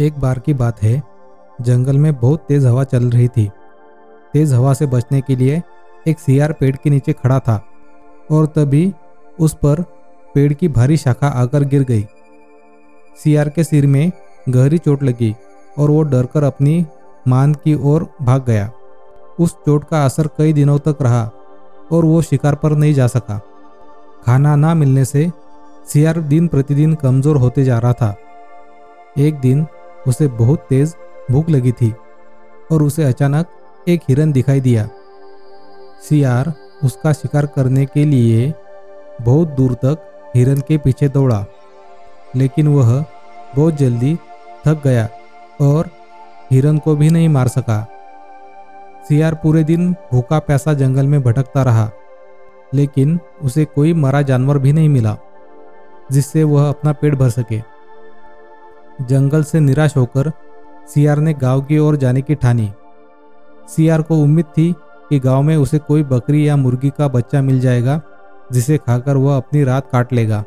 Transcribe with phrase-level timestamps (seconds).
[0.00, 1.02] एक बार की बात है,
[1.60, 3.46] जंगल में बहुत तेज हवा चल रही थी।
[4.34, 5.62] तेज हवा से बचने के लिए
[6.08, 7.60] एक सियार पेड़ के नीचे खड़ा था
[8.30, 8.92] और तभी
[9.38, 9.82] उस पर
[10.34, 12.04] पेड़ की भारी शाखा आकर गिर गई।
[13.16, 14.10] सियार के सिर में
[14.48, 15.34] गहरी चोट लगी
[15.78, 16.84] और वो डरकर अपनी
[17.28, 18.70] मान की ओर भाग गया।
[19.38, 21.24] उस चोट का असर कई दिनों तक रहा
[21.92, 23.38] और वो शिकार पर नहीं जा सका।
[24.24, 25.30] खाना ना मिलने से
[25.88, 28.14] सियार दिन प्रतिदिन कमज़ोर होते जा रहा था।
[29.18, 29.66] एक दिन
[30.08, 30.94] उसे बहुत तेज
[31.30, 31.92] भूख लगी थी
[32.72, 33.46] और उसे अचानक
[33.88, 34.88] एक हिरन दिखाई दिया।
[36.02, 36.52] सियार
[36.84, 38.52] उसका शिकार करने के लिए
[39.20, 41.44] बहुत दूर तक हिरन के पीछे दौड़ा,
[42.36, 43.04] लेकिन वह
[43.56, 44.14] बहुत जल्दी
[44.66, 45.08] थक गया
[45.60, 45.90] और
[46.50, 47.86] हिरन को भी नहीं मार सका।
[49.08, 51.90] सियार पूरे दिन भूखा प्यासा जंगल में भटकता रहा,
[52.72, 55.16] लेकिन उसे कोई मरा जानवर भी नहीं मिला,
[56.12, 57.60] जिससे वह अपना पेट भर सके।
[59.00, 60.30] जंगल से निराश होकर
[60.88, 62.70] सियार ने गाँव की ओर जाने की ठानी।
[63.68, 64.72] सियार को उम्मीद थी
[65.10, 68.00] कि गाँव में उसे कोई बकरी या मुर्गी का बच्चा मिल जाएगा,
[68.52, 70.44] जिसे खाकर वह अपनी रात काट लेगा।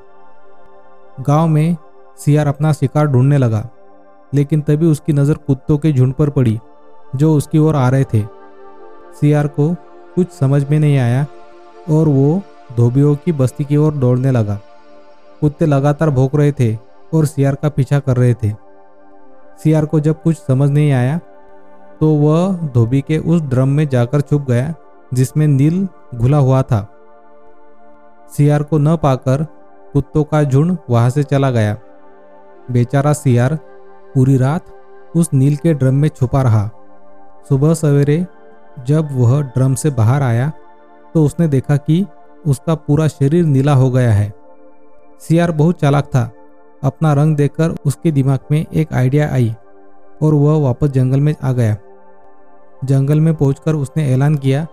[1.20, 1.76] गाँव में
[2.18, 3.68] सियार अपना शिकार ढूँढने लगा,
[4.34, 6.60] लेकिन तभी उसकी नज़र कुत्तों के झुंड पर पड़ी,
[7.16, 8.23] जो उसकी ओर आ रहे थे।
[9.22, 9.73] सियार को
[10.16, 11.26] कुछ समझ में नहीं आया
[11.90, 12.42] और वो
[12.78, 14.60] धोबियों की बस्ती की ओर दौड़ने लगा।
[15.42, 16.73] कुत्ते लगातार भोंक रहे थे
[17.14, 18.52] और सियार का पीछा कर रहे थे।
[19.64, 21.20] सियार को जब कुछ समझ नहीं आया
[22.02, 24.73] तो वह धोबी के उस ड्रम में जाकर छुप गया,
[25.14, 26.88] जिसमें नील घुला हुआ था।
[28.31, 29.44] सियार को न पाकर
[29.94, 31.75] कुत्तों का झुंड वहाँ से चला गया।
[32.72, 33.55] बेचारा सियार
[34.16, 34.66] पूरी रात
[35.16, 36.70] उस नील के ड्रम में छुपा रहा।
[37.50, 38.25] सुबह सवेरे
[38.88, 40.52] जब वह ड्रम से बाहर आया
[41.14, 42.05] तो उसने देखा कि
[42.45, 44.31] उसका पूरा शरीर नीला हो गया है।
[45.22, 46.30] सियार बहुत चालाक था।
[46.84, 49.53] अपना रंग देखकर उसके दिमाग में एक आइडिया आई
[50.22, 51.76] और वह वापस जंगल में आ गया।
[52.86, 54.66] जंगल में पहुंचकर उसने ऐलान किया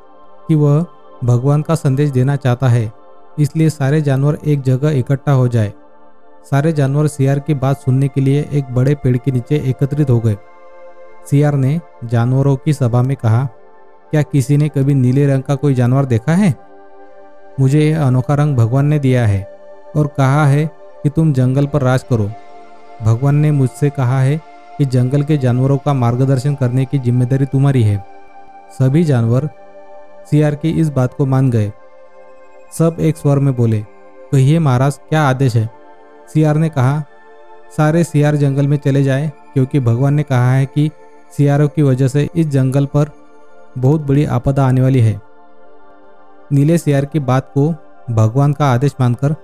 [0.49, 0.85] कि वह
[1.25, 2.93] भगवान का संदेश देना चाहता है,
[3.39, 5.73] इसलिए सारे जानवर एक जगह इकट्ठा हो जाए।
[6.51, 10.19] सारे जानवर सियार की बात सुनने के लिए एक बड़े पेड़ के नीचे एकत्रित हो
[10.21, 10.37] गए।
[11.31, 13.45] सियार ने जानवरों की सभा में कहा,
[14.11, 16.55] क्या किसी ने कभी नीले रंग का कोई जानवर देखा है?
[17.61, 19.43] मुझे यह अनोखा रंग भगवान ने दिया है
[19.97, 20.65] और कहा है
[21.03, 22.31] कि तुम जंगल पर राज करो।
[23.03, 24.37] भगवान ने मुझसे कहा है
[24.79, 28.05] कि जंगल के जानवरों का मार्गदर्शन करने की ज़िम्मेदारी तुम्हारी है।
[28.79, 29.49] सभी जानवर
[30.31, 31.73] सियार की इस बात को मान गए।
[32.79, 33.81] सब एक स्वर में बोले
[34.33, 35.69] कहिए महाराज क्या आदेश है?
[36.35, 37.03] सियार ने कहा,
[37.77, 40.91] सारे सियार जंगल में चले जाए, क्योंकि भगवान ने कहा है कि
[41.37, 43.11] सियारों की वजह से इस जंगल पर
[43.79, 45.21] बहुत बड़ी आपदा आने वाली है।
[46.53, 47.69] नीले सियार की बात को
[48.11, 49.35] भगवान का आदेश मानकर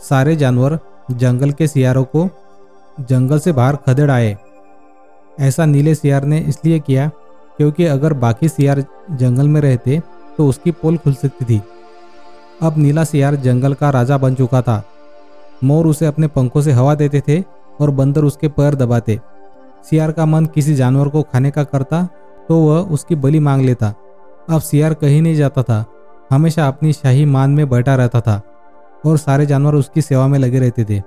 [0.00, 0.78] सारे जानवर
[1.10, 2.28] जंगल के सियारों को
[3.00, 4.36] जंगल से बाहर खदेड़ आए।
[5.38, 7.08] ऐसा नीले सियार ने इसलिए किया
[7.58, 10.00] क्योंकि अगर बाकी सियार जंगल में रहते
[10.38, 11.60] तो उसकी पोल खुल सकती थी।
[12.62, 14.82] अब नीला सियार जंगल का राजा बन चुका था।
[15.64, 17.40] मोर उसे अपने पंखों से हवा देते थे
[17.80, 19.18] और बंदर उसके पैर दबाते।
[19.84, 22.06] सियार का मन किसी जानवर को खाने का करता
[22.48, 23.94] तो वह उसकी बलि मांग लेता।
[24.50, 25.84] अब सियार कहीं नहीं जाता था,
[26.30, 28.40] हमेशा अपनी शाही मान में बैठा रहता था।
[29.04, 31.02] और सारे जानवर उसकी सेवा में लगे रहते थे।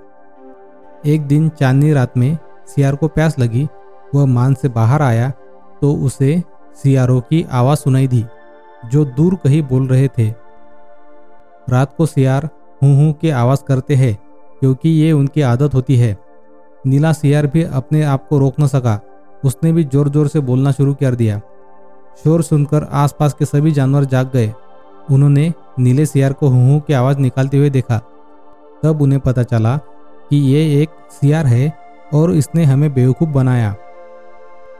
[1.06, 2.36] एक दिन चांदनी रात में
[2.68, 3.68] सियार को प्यास लगी,
[4.14, 5.30] वह मान से बाहर आया
[5.82, 6.42] तो उसे
[6.76, 8.24] सियारों की आवाज़ सुनाई दी,
[8.84, 10.28] जो दूर कहीं बोल रहे थे।
[11.68, 12.48] रात को सियार
[12.82, 14.14] हूँ हूँ की आवाज़ करते हैं,
[14.60, 16.16] क्योंकि ये उनकी आदत होती है।
[16.84, 19.00] नीला सियार भी अपने आप को रोक न सका,
[19.44, 21.40] उसने भी ज़ोर ज़ोर से बोलना शुरू कर दिया।
[22.24, 24.52] शोर सुनकर आसपास के सभी जानवर जाग गए।
[25.10, 27.98] उन्होंने नीले सियार को हूँ की आवाज़ निकालते हुए देखा।
[28.82, 29.76] तब उन्हें पता चला
[30.30, 31.72] कि ये एक सियार है
[32.14, 33.74] और इसने हमें बेवकूफ़ बनाया।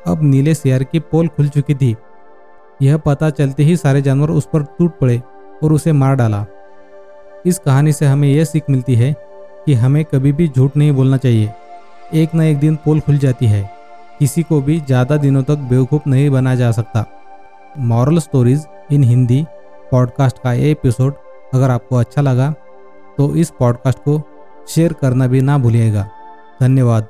[0.06, 1.94] अब नीले सियार की पोल खुल चुकी थी।
[2.80, 5.22] यह पता चलते ही सारे जानवर उस पर टूट पड़े
[5.64, 6.44] और उसे मार डाला।
[7.46, 9.12] इस कहानी से हमें यह सीख मिलती है
[9.66, 11.52] कि हमें कभी भी झूठ नहीं बोलना चाहिए।
[12.14, 13.70] एक न एक दिन पोल खुल जाती है।
[14.18, 17.04] किसी को भी ज़्यादा दिनों तक बेवकूफ़ नहीं बनाया जा सकता।
[17.78, 19.44] Moral stories in Hindi
[19.90, 21.14] podcast का ये एपिसोड
[21.54, 22.50] अगर आपको अच्छा लगा
[23.18, 24.22] तो इस पॉडकास्ट को
[24.68, 26.08] शेयर करना भी ना भूलिएगा।
[26.60, 27.08] धन्यवाद।